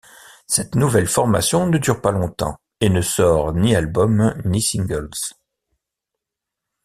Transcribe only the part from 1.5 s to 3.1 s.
ne dure pas longtemps et ne